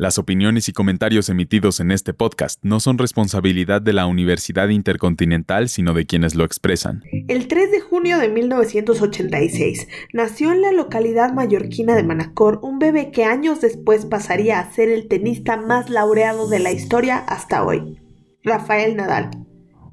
Las 0.00 0.16
opiniones 0.16 0.66
y 0.70 0.72
comentarios 0.72 1.28
emitidos 1.28 1.78
en 1.78 1.90
este 1.90 2.14
podcast 2.14 2.58
no 2.62 2.80
son 2.80 2.96
responsabilidad 2.96 3.82
de 3.82 3.92
la 3.92 4.06
Universidad 4.06 4.70
Intercontinental, 4.70 5.68
sino 5.68 5.92
de 5.92 6.06
quienes 6.06 6.34
lo 6.34 6.46
expresan. 6.46 7.02
El 7.28 7.48
3 7.48 7.70
de 7.70 7.80
junio 7.80 8.18
de 8.18 8.30
1986 8.30 9.88
nació 10.14 10.52
en 10.52 10.62
la 10.62 10.72
localidad 10.72 11.34
mallorquina 11.34 11.94
de 11.96 12.02
Manacor 12.02 12.60
un 12.62 12.78
bebé 12.78 13.10
que 13.10 13.24
años 13.24 13.60
después 13.60 14.06
pasaría 14.06 14.58
a 14.58 14.72
ser 14.72 14.88
el 14.88 15.06
tenista 15.06 15.58
más 15.58 15.90
laureado 15.90 16.48
de 16.48 16.60
la 16.60 16.72
historia 16.72 17.18
hasta 17.18 17.62
hoy, 17.62 18.00
Rafael 18.42 18.96
Nadal. 18.96 19.28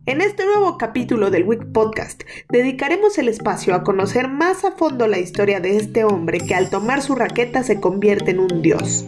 En 0.05 0.21
este 0.21 0.46
nuevo 0.46 0.78
capítulo 0.78 1.32
del 1.32 1.44
Week 1.44 1.74
Podcast 1.74 2.24
dedicaremos 2.50 3.18
el 3.18 3.28
espacio 3.28 3.76
a 3.76 3.84
conocer 3.84 4.30
más 4.30 4.64
a 4.64 4.71
fondo 4.71 5.05
la 5.05 5.20
historia 5.20 5.60
de 5.60 5.76
este 5.76 6.05
hombre 6.05 6.39
que 6.39 6.55
al 6.55 6.70
tomar 6.70 7.02
su 7.02 7.14
raqueta 7.14 7.62
se 7.64 7.82
convierte 7.82 8.32
en 8.32 8.39
un 8.39 8.62
dios. 8.62 9.05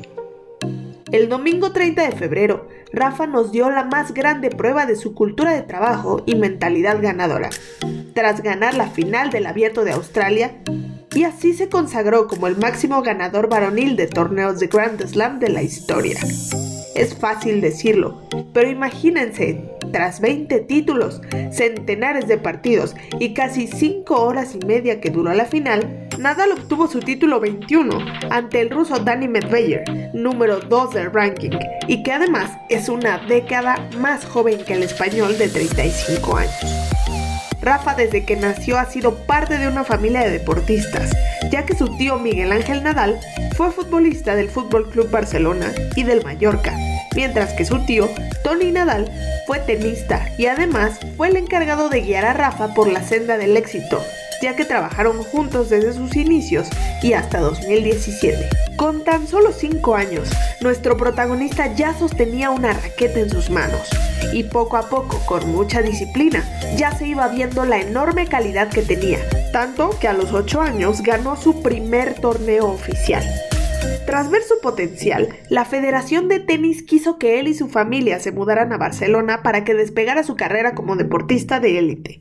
El 1.12 1.28
domingo 1.28 1.72
30 1.72 2.04
de 2.04 2.12
febrero, 2.16 2.68
Rafa 2.94 3.26
nos 3.26 3.52
dio 3.52 3.72
la 3.72 3.84
más 3.84 4.14
grande 4.14 4.52
prueba 4.52 4.86
de 4.86 4.96
su 4.96 5.16
cultura 5.16 5.54
de 5.54 5.64
trabajo 5.64 6.22
y 6.28 6.36
mentalidad 6.36 7.02
ganadora, 7.02 7.50
tras 8.14 8.44
ganar 8.44 8.76
la 8.76 8.92
final 8.92 9.32
del 9.32 9.48
Abierto 9.48 9.84
de 9.84 9.92
Australia, 9.92 10.62
y 11.16 11.24
así 11.24 11.54
se 11.54 11.68
consagró 11.68 12.28
como 12.28 12.46
el 12.46 12.58
máximo 12.58 13.02
ganador 13.02 13.50
varonil 13.50 13.96
de 13.96 14.06
torneos 14.06 14.60
de 14.60 14.68
Grand 14.68 15.04
Slam 15.04 15.40
de 15.40 15.50
la 15.50 15.64
historia. 15.64 16.20
Es 16.96 17.16
fácil 17.16 17.62
decirlo, 17.62 18.22
pero 18.54 18.70
imagínense, 18.70 19.62
tras 19.92 20.20
20 20.20 20.60
títulos, 20.62 21.22
centenares 21.52 22.28
de 22.28 22.38
partidos 22.38 22.96
y 23.20 23.34
casi 23.34 23.68
5 23.68 24.16
horas 24.16 24.56
y 24.56 24.66
media 24.66 25.00
que 25.00 25.10
duró 25.10 25.34
la 25.34 25.46
final, 25.46 26.08
Nadal 26.18 26.52
obtuvo 26.52 26.88
su 26.88 27.00
título 27.00 27.40
21 27.40 27.98
ante 28.30 28.60
el 28.62 28.70
ruso 28.70 29.00
Danny 29.00 29.28
Medvedev, 29.28 29.84
número 30.14 30.60
2 30.60 30.94
del 30.94 31.14
ranking, 31.14 31.58
y 31.88 32.04
que 32.04 32.12
además 32.12 32.52
es 32.70 32.90
una 32.90 33.20
década 33.20 33.90
más 33.98 34.26
joven 34.26 34.64
que 34.66 34.74
el 34.74 34.84
español 34.84 35.38
de 35.38 35.48
35 35.48 36.38
años. 36.38 36.90
Rafa 37.62 37.94
desde 37.94 38.24
que 38.24 38.36
nació 38.36 38.78
ha 38.78 38.86
sido 38.86 39.14
parte 39.26 39.58
de 39.58 39.68
una 39.68 39.84
familia 39.84 40.22
de 40.22 40.32
deportistas, 40.32 41.12
ya 41.52 41.66
que 41.66 41.76
su 41.76 41.88
tío 41.98 42.18
Miguel 42.18 42.52
Ángel 42.52 42.84
Nadal 42.84 43.20
fue 43.56 43.72
futbolista 43.72 44.36
del 44.36 44.50
Fútbol 44.50 44.90
Club 44.90 45.10
Barcelona 45.10 45.74
y 45.96 46.04
del 46.04 46.24
Mallorca, 46.24 46.74
mientras 47.20 47.52
que 47.52 47.66
su 47.66 47.86
tío 47.86 48.10
Tony 48.46 48.72
Nadal 48.72 49.12
fue 49.46 49.60
tenista 49.60 50.30
y 50.38 50.46
además 50.46 50.94
fue 51.18 51.28
el 51.28 51.36
encargado 51.36 51.90
de 51.90 52.00
guiar 52.00 52.24
a 52.24 52.32
Rafa 52.32 52.74
por 52.74 52.90
la 52.90 53.04
senda 53.04 53.38
del 53.38 53.58
éxito, 53.58 54.02
ya 54.42 54.56
que 54.56 54.64
trabajaron 54.64 55.22
juntos 55.22 55.70
desde 55.70 55.92
sus 55.92 56.16
inicios 56.16 56.70
y 57.04 57.12
hasta 57.12 57.42
2017. 57.42 58.48
Con 58.78 59.04
tan 59.04 59.28
solo 59.28 59.52
5 59.52 59.96
años, 59.96 60.30
nuestro 60.62 60.96
protagonista 60.96 61.76
ya 61.76 61.94
sostenía 61.94 62.52
una 62.52 62.72
raqueta 62.72 63.20
en 63.20 63.30
sus 63.30 63.50
manos 63.50 63.90
y 64.32 64.44
poco 64.44 64.78
a 64.78 64.88
poco, 64.88 65.20
con 65.26 65.52
mucha 65.52 65.82
disciplina, 65.82 66.48
ya 66.78 66.96
se 66.96 67.06
iba 67.06 67.28
viendo 67.28 67.66
la 67.66 67.82
enorme 67.82 68.28
calidad 68.28 68.70
que 68.70 68.82
tenía, 68.82 69.20
tanto 69.52 69.90
que 70.00 70.08
a 70.08 70.14
los 70.14 70.32
8 70.32 70.62
años 70.62 71.02
ganó 71.02 71.36
su 71.36 71.62
primer 71.62 72.14
torneo 72.14 72.68
oficial. 72.68 73.26
Tras 74.10 74.32
ver 74.32 74.42
su 74.42 74.60
potencial, 74.60 75.30
la 75.52 75.66
Federación 75.66 76.30
de 76.30 76.40
Tenis 76.40 76.82
quiso 76.82 77.20
que 77.20 77.40
él 77.40 77.48
y 77.48 77.54
su 77.54 77.70
familia 77.70 78.20
se 78.20 78.32
mudaran 78.32 78.74
a 78.74 78.78
Barcelona 78.80 79.44
para 79.44 79.64
que 79.64 79.76
despegara 79.76 80.24
su 80.24 80.36
carrera 80.36 80.74
como 80.74 80.96
deportista 80.96 81.60
de 81.60 81.78
élite. 81.78 82.18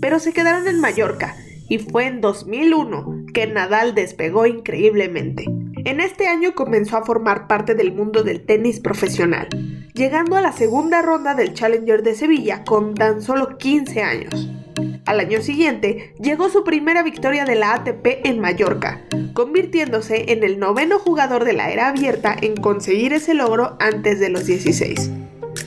Pero 0.00 0.20
se 0.20 0.32
quedaron 0.32 0.68
en 0.68 0.78
Mallorca 0.78 1.34
y 1.68 1.80
fue 1.80 2.06
en 2.06 2.20
2001 2.20 3.24
que 3.34 3.48
Nadal 3.48 3.96
despegó 3.96 4.46
increíblemente. 4.46 5.46
En 5.84 5.98
este 5.98 6.28
año 6.28 6.54
comenzó 6.54 6.98
a 6.98 7.04
formar 7.04 7.48
parte 7.48 7.74
del 7.74 7.92
mundo 7.92 8.22
del 8.22 8.46
tenis 8.46 8.78
profesional, 8.78 9.48
llegando 9.92 10.36
a 10.36 10.40
la 10.40 10.52
segunda 10.52 11.02
ronda 11.02 11.34
del 11.34 11.52
Challenger 11.52 12.04
de 12.04 12.14
Sevilla 12.14 12.62
con 12.62 12.94
tan 12.94 13.20
solo 13.20 13.58
15 13.58 14.02
años. 14.04 14.50
Al 15.06 15.20
año 15.20 15.42
siguiente 15.42 16.14
llegó 16.18 16.48
su 16.48 16.64
primera 16.64 17.02
victoria 17.02 17.44
de 17.44 17.56
la 17.56 17.74
ATP 17.74 18.24
en 18.24 18.40
Mallorca, 18.40 19.02
convirtiéndose 19.34 20.32
en 20.32 20.42
el 20.42 20.58
noveno 20.58 20.98
jugador 20.98 21.44
de 21.44 21.52
la 21.52 21.70
era 21.70 21.88
abierta 21.88 22.34
en 22.40 22.56
conseguir 22.56 23.12
ese 23.12 23.34
logro 23.34 23.76
antes 23.80 24.18
de 24.18 24.30
los 24.30 24.46
16. 24.46 25.10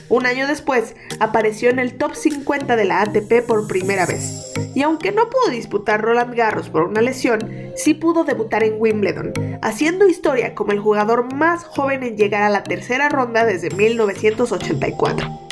Un 0.08 0.26
año 0.26 0.48
después, 0.48 0.96
apareció 1.20 1.70
en 1.70 1.78
el 1.78 1.94
top 1.94 2.14
50 2.14 2.74
de 2.74 2.84
la 2.84 3.02
ATP 3.02 3.46
por 3.46 3.68
primera 3.68 4.06
vez. 4.06 4.52
Y 4.74 4.82
aunque 4.82 5.12
no 5.12 5.30
pudo 5.30 5.52
disputar 5.52 6.00
Roland 6.00 6.34
Garros 6.34 6.68
por 6.68 6.82
una 6.82 7.00
lesión, 7.00 7.38
sí 7.76 7.94
pudo 7.94 8.24
debutar 8.24 8.64
en 8.64 8.74
Wimbledon, 8.78 9.32
haciendo 9.62 10.08
historia 10.08 10.54
como 10.54 10.72
el 10.72 10.80
jugador 10.80 11.32
más 11.32 11.64
joven 11.64 12.02
en 12.02 12.16
llegar 12.16 12.42
a 12.42 12.50
la 12.50 12.64
tercera 12.64 13.08
ronda 13.08 13.44
desde 13.44 13.70
1984. 13.70 15.47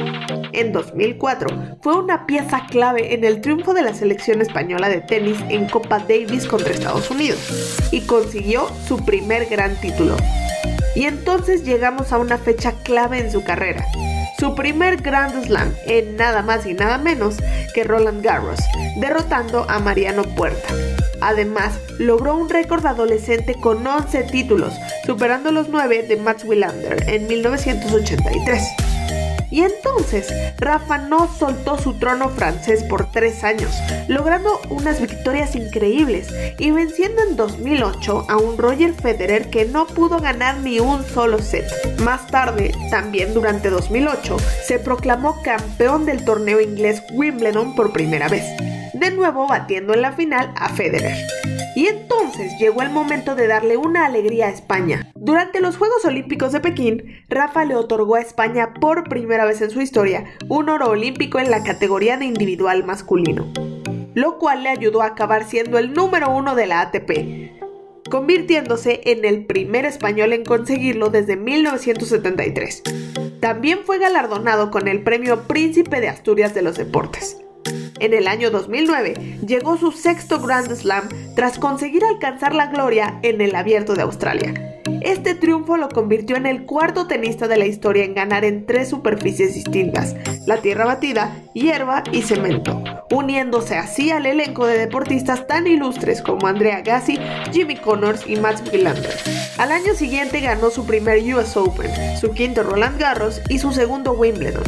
En 0.57 0.73
2004 0.73 1.77
fue 1.83 1.99
una 1.99 2.25
pieza 2.25 2.63
clave 2.71 3.13
en 3.13 3.25
el 3.25 3.43
triunfo 3.43 3.75
de 3.75 3.83
la 3.83 3.93
selección 3.93 4.41
española 4.41 4.89
de 4.89 5.03
tenis 5.03 5.37
en 5.51 5.69
Copa 5.69 5.99
Davis 5.99 6.47
contra 6.47 6.73
Estados 6.73 7.11
Unidos 7.11 7.87
y 7.93 8.01
consiguió 8.01 8.67
su 8.89 9.05
primer 9.05 9.47
gran 9.51 9.77
título. 9.77 10.17
Y 10.95 11.05
entonces 11.05 11.63
llegamos 11.63 12.11
a 12.11 12.19
una 12.19 12.39
fecha 12.39 12.73
clave 12.85 13.19
en 13.19 13.31
su 13.31 13.45
carrera, 13.45 13.85
su 14.39 14.55
primer 14.55 15.03
Grand 15.03 15.45
Slam 15.45 15.75
en 15.85 16.17
nada 16.17 16.41
más 16.41 16.65
y 16.65 16.73
nada 16.73 16.97
menos 16.97 17.37
que 17.75 17.85
Roland 17.85 18.25
Garros, 18.25 18.61
derrotando 18.97 19.67
a 19.69 19.79
Mariano 19.79 20.23
Puerta. 20.23 20.69
Además, 21.21 21.79
logró 21.99 22.35
un 22.35 22.49
récord 22.49 22.87
adolescente 22.87 23.57
con 23.61 23.87
11 23.87 24.23
títulos, 24.25 24.73
superando 25.05 25.53
los 25.53 25.69
9 25.69 26.05
de 26.05 26.17
Mats 26.17 26.45
Wilander 26.45 27.11
en 27.11 27.27
1983. 27.27 28.86
Y 29.57 29.63
entonces, 29.63 30.31
Rafa 30.59 30.99
no 30.99 31.35
soltó 31.35 31.79
su 31.79 31.95
trono 31.95 32.29
francés 32.29 32.85
por 32.85 33.11
tres 33.11 33.43
años, 33.43 33.75
logrando 34.07 34.61
unas 34.69 35.01
victorias 35.01 35.57
increíbles 35.57 36.29
y 36.59 36.73
venciendo 36.73 37.23
en 37.23 37.37
2008 37.37 38.27
a 38.29 38.37
un 38.37 38.59
Roger 38.59 38.93
Federer 38.93 39.49
que 39.49 39.65
no 39.65 39.87
pudo 39.87 40.19
ganar 40.19 40.59
ni 40.59 40.79
un 40.79 41.03
solo 41.07 41.39
set. 41.39 41.65
Más 42.03 42.27
tarde, 42.27 42.75
también 42.91 43.33
durante 43.33 43.71
2008, 43.71 44.37
se 44.63 44.79
proclamó 44.79 45.41
campeón 45.41 46.05
del 46.05 46.23
torneo 46.23 46.61
inglés 46.61 47.03
Wimbledon 47.15 47.75
por 47.75 47.95
primera 47.95 48.29
vez, 48.29 48.45
de 48.93 49.11
nuevo 49.11 49.49
batiendo 49.49 49.95
en 49.95 50.03
la 50.03 50.13
final 50.13 50.53
a 50.55 50.69
Federer. 50.69 51.17
Y 51.75 51.87
entonces 51.87 52.53
llegó 52.61 52.83
el 52.83 52.91
momento 52.91 53.35
de 53.35 53.47
darle 53.47 53.79
una 53.79 54.05
alegría 54.05 54.49
a 54.49 54.51
España. 54.51 55.06
Durante 55.27 55.61
los 55.61 55.77
Juegos 55.77 56.05
Olímpicos 56.05 56.53
de 56.53 56.61
Pekín, 56.61 57.25
Rafa 57.29 57.65
le 57.65 57.75
otorgó 57.75 58.15
a 58.15 58.21
España 58.21 58.75
por 58.75 59.09
primera 59.09 59.45
vez 59.45 59.61
en 59.61 59.71
su 59.71 59.81
historia 59.81 60.25
un 60.49 60.69
oro 60.69 60.91
olímpico 60.91 61.41
en 61.41 61.51
la 61.51 61.65
categoría 61.65 62.17
de 62.17 62.27
individual 62.27 62.85
masculino, 62.85 63.53
lo 64.15 64.39
cual 64.39 64.63
le 64.63 64.69
ayudó 64.69 65.03
a 65.03 65.07
acabar 65.07 65.43
siendo 65.45 65.79
el 65.79 65.93
número 65.93 66.31
uno 66.31 66.55
de 66.55 66.69
la 66.69 66.81
ATP, 66.81 68.09
convirtiéndose 68.09 69.01
en 69.07 69.25
el 69.25 69.47
primer 69.47 69.85
español 69.85 70.33
en 70.33 70.45
conseguirlo 70.45 71.11
desde 71.11 71.35
1973. 71.35 72.85
También 73.41 73.81
fue 73.85 73.99
galardonado 73.99 74.71
con 74.71 74.87
el 74.87 75.03
premio 75.03 75.43
Príncipe 75.49 76.01
de 76.01 76.09
Asturias 76.09 76.55
de 76.55 76.63
los 76.63 76.77
Deportes. 76.77 77.39
En 77.99 78.15
el 78.15 78.29
año 78.29 78.53
2009 78.53 79.41
llegó 79.45 79.77
su 79.77 79.91
sexto 79.91 80.41
Grand 80.41 80.73
Slam 80.73 81.09
tras 81.35 81.59
conseguir 81.59 82.05
alcanzar 82.05 82.55
la 82.55 82.69
gloria 82.69 83.19
en 83.25 83.41
el 83.41 83.57
Abierto 83.57 83.95
de 83.95 84.03
Australia. 84.03 84.76
Este 85.07 85.37
triunfo 85.37 85.77
lo 85.77 85.89
convirtió 85.89 86.35
en 86.35 86.47
el 86.47 86.65
cuarto 86.65 87.07
tenista 87.07 87.47
de 87.47 87.57
la 87.57 87.65
historia 87.65 88.03
en 88.03 88.13
ganar 88.13 88.45
en 88.45 88.67
tres 88.67 88.89
superficies 88.89 89.55
distintas, 89.55 90.17
la 90.47 90.57
tierra 90.57 90.85
batida, 90.85 91.45
hierba 91.55 92.03
y 92.11 92.23
cemento, 92.23 92.83
uniéndose 93.13 93.77
así 93.77 94.11
al 94.11 94.27
elenco 94.27 94.67
de 94.67 94.77
deportistas 94.77 95.47
tan 95.47 95.69
ilustres 95.69 96.23
como 96.23 96.49
Andrea 96.49 96.81
Gassi, 96.81 97.21
Jimmy 97.53 97.77
Connors 97.77 98.27
y 98.27 98.35
Mats 98.35 98.65
Wilander. 98.73 99.15
Al 99.59 99.71
año 99.71 99.95
siguiente 99.95 100.41
ganó 100.41 100.71
su 100.71 100.85
primer 100.85 101.23
US 101.37 101.57
Open, 101.57 101.93
su 102.21 102.33
quinto 102.33 102.65
Roland 102.65 102.99
Garros 102.99 103.41
y 103.49 103.61
su 103.61 103.71
segundo 103.71 104.11
Wimbledon. 104.11 104.65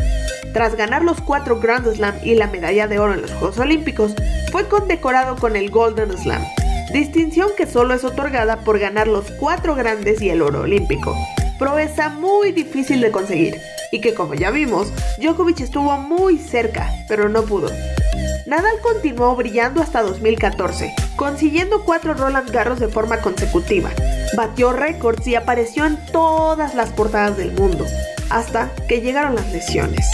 Tras 0.53 0.77
ganar 0.77 1.03
los 1.03 1.21
cuatro 1.21 1.59
Grand 1.59 1.93
Slam 1.93 2.15
y 2.23 2.37
la 2.37 2.47
medalla 2.47 2.87
de 2.87 3.01
oro 3.01 3.15
en 3.15 3.23
los 3.23 3.33
Juegos 3.33 3.59
Olímpicos, 3.59 4.15
fue 4.53 4.69
condecorado 4.69 5.35
con 5.35 5.57
el 5.57 5.69
Golden 5.69 6.17
Slam, 6.17 6.43
distinción 6.93 7.51
que 7.57 7.67
solo 7.67 7.95
es 7.95 8.05
otorgada 8.05 8.61
por 8.61 8.79
ganar 8.79 9.09
los 9.09 9.31
cuatro 9.33 9.75
grandes 9.75 10.21
y 10.23 10.31
el 10.31 10.43
oro 10.43 10.63
olímpico, 10.63 11.17
proeza 11.59 12.09
muy 12.09 12.53
difícil 12.53 13.01
de 13.01 13.11
conseguir, 13.11 13.61
y 13.93 14.01
que 14.01 14.15
como 14.15 14.35
ya 14.35 14.51
vimos, 14.51 14.93
Djokovic 15.19 15.61
estuvo 15.61 15.97
muy 15.99 16.39
cerca, 16.39 16.91
pero 17.09 17.29
no 17.29 17.43
pudo. 17.43 17.71
Nadal 18.47 18.81
continuó 18.83 19.37
brillando 19.37 19.83
hasta 19.83 20.03
2014, 20.03 20.95
consiguiendo 21.17 21.85
cuatro 21.85 22.15
Roland 22.15 22.51
Garros 22.51 22.81
de 22.81 22.89
forma 22.89 23.21
consecutiva, 23.21 23.91
batió 24.37 24.73
récords 24.73 25.27
y 25.27 25.35
apareció 25.35 25.85
en 25.85 25.99
todas 26.13 26.75
las 26.75 26.91
portadas 26.91 27.37
del 27.37 27.53
mundo, 27.53 27.85
hasta 28.31 28.71
que 28.89 29.01
llegaron 29.01 29.35
las 29.35 29.53
lesiones. 29.53 30.07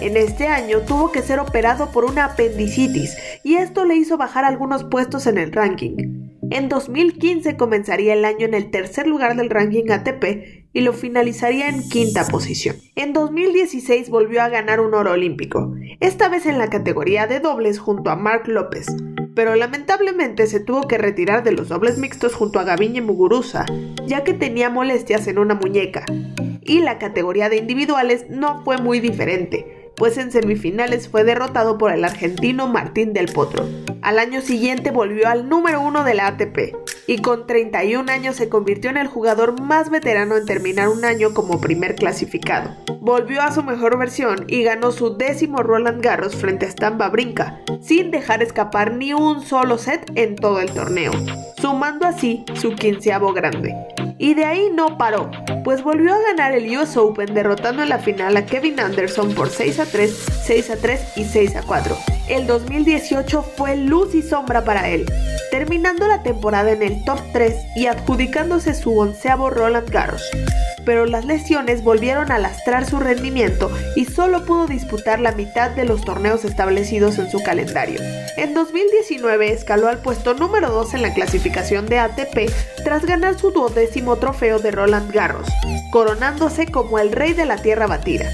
En 0.00 0.16
este 0.16 0.46
año 0.46 0.82
tuvo 0.82 1.10
que 1.10 1.22
ser 1.22 1.40
operado 1.40 1.90
por 1.90 2.04
una 2.04 2.26
apendicitis 2.26 3.16
y 3.42 3.56
esto 3.56 3.84
le 3.84 3.96
hizo 3.96 4.16
bajar 4.16 4.44
algunos 4.44 4.84
puestos 4.84 5.26
en 5.26 5.38
el 5.38 5.52
ranking. 5.52 6.28
En 6.50 6.68
2015 6.68 7.56
comenzaría 7.56 8.14
el 8.14 8.24
año 8.24 8.46
en 8.46 8.54
el 8.54 8.70
tercer 8.70 9.08
lugar 9.08 9.36
del 9.36 9.50
ranking 9.50 9.90
ATP 9.90 10.68
y 10.72 10.80
lo 10.82 10.92
finalizaría 10.92 11.68
en 11.68 11.86
quinta 11.88 12.24
posición. 12.26 12.76
En 12.94 13.12
2016 13.12 14.08
volvió 14.08 14.40
a 14.40 14.48
ganar 14.48 14.80
un 14.80 14.94
oro 14.94 15.12
olímpico, 15.12 15.74
esta 15.98 16.28
vez 16.28 16.46
en 16.46 16.58
la 16.58 16.70
categoría 16.70 17.26
de 17.26 17.40
dobles 17.40 17.80
junto 17.80 18.10
a 18.10 18.16
Mark 18.16 18.46
López, 18.46 18.86
pero 19.34 19.56
lamentablemente 19.56 20.46
se 20.46 20.60
tuvo 20.60 20.86
que 20.86 20.98
retirar 20.98 21.42
de 21.42 21.52
los 21.52 21.68
dobles 21.68 21.98
mixtos 21.98 22.34
junto 22.34 22.60
a 22.60 22.64
Gaviñe 22.64 23.02
Muguruza, 23.02 23.66
ya 24.06 24.22
que 24.22 24.32
tenía 24.32 24.70
molestias 24.70 25.26
en 25.26 25.38
una 25.38 25.54
muñeca. 25.54 26.04
Y 26.62 26.80
la 26.80 26.98
categoría 26.98 27.48
de 27.48 27.56
individuales 27.56 28.26
no 28.30 28.62
fue 28.64 28.78
muy 28.78 29.00
diferente, 29.00 29.77
pues 29.98 30.16
en 30.16 30.30
semifinales 30.30 31.08
fue 31.08 31.24
derrotado 31.24 31.76
por 31.76 31.92
el 31.92 32.04
argentino 32.04 32.68
Martín 32.68 33.12
del 33.12 33.26
Potro. 33.26 33.68
Al 34.00 34.18
año 34.18 34.40
siguiente 34.40 34.92
volvió 34.92 35.28
al 35.28 35.48
número 35.48 35.80
uno 35.80 36.04
de 36.04 36.14
la 36.14 36.28
ATP 36.28 36.76
y 37.08 37.18
con 37.18 37.46
31 37.46 38.10
años 38.10 38.36
se 38.36 38.48
convirtió 38.48 38.90
en 38.90 38.96
el 38.96 39.08
jugador 39.08 39.60
más 39.60 39.90
veterano 39.90 40.36
en 40.36 40.46
terminar 40.46 40.88
un 40.88 41.04
año 41.04 41.34
como 41.34 41.60
primer 41.60 41.96
clasificado. 41.96 42.70
Volvió 43.00 43.42
a 43.42 43.52
su 43.52 43.62
mejor 43.62 43.98
versión 43.98 44.44
y 44.46 44.62
ganó 44.62 44.92
su 44.92 45.16
décimo 45.16 45.62
Roland 45.62 46.02
Garros 46.02 46.36
frente 46.36 46.66
a 46.66 46.68
Stan 46.68 46.96
Brinca, 47.10 47.60
sin 47.80 48.10
dejar 48.10 48.42
escapar 48.42 48.92
ni 48.92 49.14
un 49.14 49.42
solo 49.42 49.78
set 49.78 50.10
en 50.14 50.36
todo 50.36 50.60
el 50.60 50.70
torneo, 50.70 51.12
sumando 51.60 52.06
así 52.06 52.44
su 52.54 52.74
quinceavo 52.74 53.32
grande. 53.32 53.74
Y 54.18 54.34
de 54.34 54.44
ahí 54.44 54.68
no 54.74 54.98
paró, 54.98 55.30
pues 55.62 55.82
volvió 55.82 56.12
a 56.12 56.20
ganar 56.20 56.52
el 56.52 56.76
US 56.76 56.96
Open 56.96 57.34
derrotando 57.34 57.84
en 57.84 57.88
la 57.88 58.00
final 58.00 58.36
a 58.36 58.44
Kevin 58.44 58.80
Anderson 58.80 59.32
por 59.32 59.48
6 59.48 59.78
a 59.78 59.86
3, 59.86 60.10
6 60.42 60.70
a 60.70 60.76
3 60.76 61.00
y 61.16 61.24
6 61.24 61.56
a 61.56 61.62
4. 61.62 61.96
El 62.28 62.46
2018 62.48 63.42
fue 63.42 63.76
luz 63.76 64.16
y 64.16 64.22
sombra 64.22 64.64
para 64.64 64.88
él, 64.88 65.06
terminando 65.52 66.08
la 66.08 66.24
temporada 66.24 66.72
en 66.72 66.82
el 66.82 67.04
top 67.04 67.20
3 67.32 67.54
y 67.76 67.86
adjudicándose 67.86 68.74
su 68.74 68.98
onceavo 68.98 69.50
Roland 69.50 69.88
Garros 69.88 70.28
pero 70.88 71.04
las 71.04 71.26
lesiones 71.26 71.84
volvieron 71.84 72.32
a 72.32 72.38
lastrar 72.38 72.88
su 72.88 72.98
rendimiento 72.98 73.70
y 73.94 74.06
solo 74.06 74.46
pudo 74.46 74.66
disputar 74.66 75.20
la 75.20 75.32
mitad 75.32 75.70
de 75.70 75.84
los 75.84 76.00
torneos 76.00 76.46
establecidos 76.46 77.18
en 77.18 77.30
su 77.30 77.42
calendario. 77.42 78.00
En 78.38 78.54
2019 78.54 79.52
escaló 79.52 79.88
al 79.88 79.98
puesto 79.98 80.32
número 80.32 80.70
2 80.70 80.94
en 80.94 81.02
la 81.02 81.12
clasificación 81.12 81.84
de 81.84 81.98
ATP 81.98 82.50
tras 82.84 83.04
ganar 83.04 83.38
su 83.38 83.50
duodécimo 83.50 84.16
trofeo 84.16 84.60
de 84.60 84.70
Roland 84.70 85.12
Garros, 85.12 85.48
coronándose 85.90 86.64
como 86.68 86.98
el 86.98 87.12
rey 87.12 87.34
de 87.34 87.44
la 87.44 87.58
tierra 87.58 87.86
batida. 87.86 88.30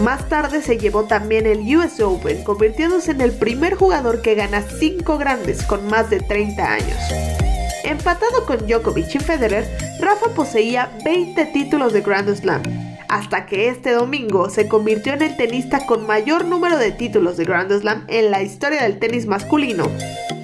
Más 0.00 0.26
tarde 0.30 0.62
se 0.62 0.78
llevó 0.78 1.04
también 1.04 1.44
el 1.44 1.58
US 1.76 2.00
Open, 2.00 2.42
convirtiéndose 2.44 3.10
en 3.10 3.20
el 3.20 3.32
primer 3.32 3.74
jugador 3.74 4.22
que 4.22 4.36
gana 4.36 4.62
5 4.62 5.18
grandes 5.18 5.62
con 5.64 5.86
más 5.88 6.08
de 6.08 6.20
30 6.20 6.64
años. 6.64 7.49
Empatado 7.90 8.46
con 8.46 8.68
Djokovic 8.68 9.16
y 9.16 9.18
Federer, 9.18 9.66
Rafa 9.98 10.32
poseía 10.32 10.96
20 11.04 11.44
títulos 11.46 11.92
de 11.92 12.02
Grand 12.02 12.32
Slam, 12.32 12.62
hasta 13.08 13.46
que 13.46 13.68
este 13.68 13.90
domingo 13.90 14.48
se 14.48 14.68
convirtió 14.68 15.12
en 15.14 15.22
el 15.22 15.36
tenista 15.36 15.84
con 15.86 16.06
mayor 16.06 16.44
número 16.44 16.78
de 16.78 16.92
títulos 16.92 17.36
de 17.36 17.46
Grand 17.46 17.72
Slam 17.72 18.04
en 18.06 18.30
la 18.30 18.44
historia 18.44 18.84
del 18.84 19.00
tenis 19.00 19.26
masculino, 19.26 19.90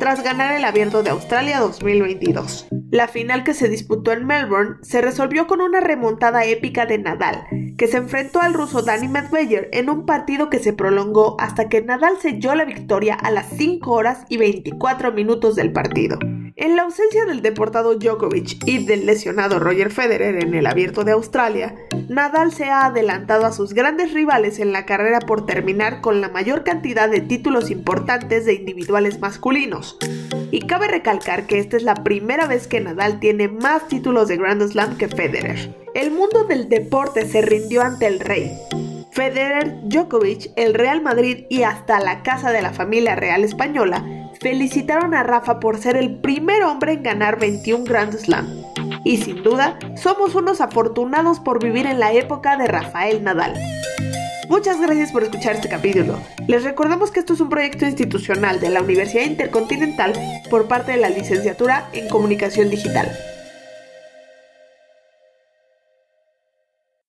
tras 0.01 0.25
ganar 0.25 0.57
el 0.57 0.65
Abierto 0.65 1.05
de 1.05 1.11
Australia 1.11 1.61
2022. 1.61 2.67
La 2.91 3.07
final 3.07 3.45
que 3.45 3.55
se 3.55 3.69
disputó 3.69 4.11
en 4.11 4.27
Melbourne 4.27 4.79
se 4.83 5.01
resolvió 5.01 5.47
con 5.47 5.61
una 5.61 5.79
remontada 5.79 6.45
épica 6.47 6.85
de 6.85 6.99
Nadal, 6.99 7.45
que 7.79 7.87
se 7.87 7.99
enfrentó 7.99 8.41
al 8.41 8.55
ruso 8.55 8.83
Dani 8.83 9.07
Medvedev 9.07 9.69
en 9.71 9.89
un 9.89 10.05
partido 10.05 10.51
que 10.51 10.59
se 10.59 10.73
prolongó 10.73 11.37
hasta 11.39 11.69
que 11.69 11.81
Nadal 11.81 12.15
selló 12.21 12.57
la 12.57 12.65
victoria 12.65 13.15
a 13.15 13.31
las 13.31 13.47
5 13.57 13.89
horas 13.93 14.25
y 14.29 14.37
24 14.37 15.13
minutos 15.13 15.55
del 15.55 15.73
partido. 15.73 16.19
En 16.59 16.75
la 16.75 16.85
ausencia 16.85 17.27
del 17.27 17.43
deportado 17.43 17.97
Djokovic 17.97 18.67
y 18.67 18.87
del 18.87 19.05
lesionado 19.05 19.59
Roger 19.59 19.91
Federer 19.93 20.43
en 20.43 20.55
el 20.55 20.67
Abierto 20.67 21.05
de 21.05 21.13
Australia, 21.13 21.75
Nadal 22.09 22.51
se 22.51 22.65
ha 22.65 22.87
adelantado 22.87 23.45
a 23.45 23.53
sus 23.53 23.75
grandes 23.75 24.15
rivales 24.15 24.59
en 24.59 24.73
la 24.73 24.87
carrera 24.87 25.21
por 25.21 25.45
terminar 25.45 26.01
con 26.01 26.23
la 26.23 26.31
mayor 26.31 26.65
cantidad 26.65 27.11
de 27.11 27.21
títulos 27.21 27.71
importantes 27.71 28.47
de 28.47 28.55
individuales 28.55 29.21
masculinos. 29.21 29.99
Y 30.51 30.61
cabe 30.61 30.89
recalcar 30.89 31.47
que 31.47 31.59
esta 31.59 31.77
es 31.77 31.83
la 31.83 31.97
primera 31.97 32.47
vez 32.47 32.67
que 32.67 32.81
Nadal 32.81 33.21
tiene 33.21 33.49
más 33.49 33.87
títulos 33.89 34.27
de 34.27 34.39
Grand 34.39 34.67
Slam 34.67 34.97
que 34.97 35.09
Federer. 35.09 35.77
El 35.95 36.11
mundo 36.11 36.45
del 36.45 36.71
deporte 36.71 37.27
se 37.27 37.43
rindió 37.43 37.83
ante 37.83 38.07
el 38.07 38.19
rey, 38.19 38.51
Federer, 39.13 39.81
Djokovic, 39.83 40.53
el 40.57 40.73
Real 40.73 41.03
Madrid 41.03 41.45
y 41.51 41.65
hasta 41.65 42.01
la 42.01 42.23
casa 42.23 42.51
de 42.51 42.63
la 42.63 42.73
familia 42.73 43.15
real 43.15 43.45
española 43.45 44.16
felicitaron 44.49 45.13
a 45.13 45.25
Rafa 45.25 45.59
por 45.59 45.77
ser 45.77 45.97
el 45.97 46.19
primer 46.19 46.63
hombre 46.63 46.93
en 46.93 47.03
ganar 47.03 47.37
21 47.37 47.83
Grand 47.83 48.17
Slam. 48.17 48.47
Y 49.03 49.17
sin 49.17 49.43
duda, 49.43 49.77
somos 49.97 50.37
unos 50.37 50.61
afortunados 50.61 51.41
por 51.41 51.61
vivir 51.61 51.85
en 51.85 51.99
la 51.99 52.13
época 52.13 52.57
de 52.57 52.69
Rafael 52.69 53.25
Nadal. 53.25 53.55
Muchas 54.49 54.81
gracias 54.81 55.11
por 55.11 55.25
escuchar 55.25 55.57
este 55.57 55.69
capítulo. 55.69 56.21
Les 56.47 56.63
recordamos 56.63 57.11
que 57.11 57.19
esto 57.19 57.33
es 57.33 57.41
un 57.41 57.49
proyecto 57.49 57.87
institucional 57.87 58.61
de 58.61 58.71
la 58.71 58.83
Universidad 58.83 59.25
Intercontinental 59.25 60.13
por 60.49 60.69
parte 60.69 60.93
de 60.93 60.99
la 60.99 61.11
Licenciatura 61.11 61.89
en 61.93 62.09
Comunicación 62.09 62.71
Digital. 62.71 63.11